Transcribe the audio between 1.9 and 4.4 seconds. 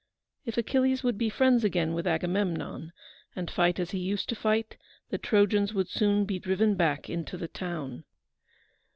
with Agamemnon, and fight as he used to